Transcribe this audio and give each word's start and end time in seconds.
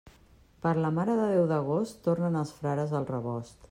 Per 0.63 0.71
la 0.85 0.91
Mare 0.95 1.19
de 1.21 1.29
Déu 1.33 1.47
d'agost, 1.53 2.03
tornen 2.09 2.43
els 2.45 2.59
frares 2.63 3.01
al 3.03 3.11
rebost. 3.17 3.59